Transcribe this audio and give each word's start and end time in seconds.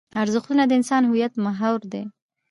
ارزښتونه 0.21 0.63
د 0.65 0.71
انسان 0.79 1.01
د 1.03 1.07
هویت 1.09 1.33
محور 1.45 1.79
دي. 1.91 2.03